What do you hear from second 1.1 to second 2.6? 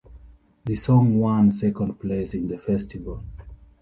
won second place in the